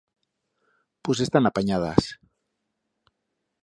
Pus 1.03 1.21
estam 1.27 1.51
apanyadas! 1.51 2.11